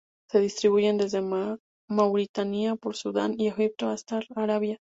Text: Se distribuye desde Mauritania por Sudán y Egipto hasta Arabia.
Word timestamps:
Se 0.31 0.39
distribuye 0.39 0.91
desde 0.93 1.21
Mauritania 1.87 2.75
por 2.75 2.95
Sudán 2.95 3.35
y 3.37 3.49
Egipto 3.49 3.89
hasta 3.89 4.21
Arabia. 4.35 4.79